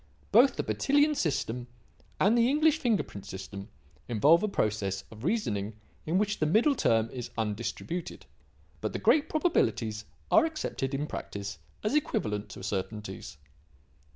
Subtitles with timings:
[0.31, 1.67] Both the Bertillon system
[2.19, 3.69] and the English fingerprint system
[4.07, 5.75] involve a process of reasoning
[6.07, 8.25] in which the middle term is undistributed.
[8.81, 13.37] But the great probabilities are accepted in practice as equivalent to certainties."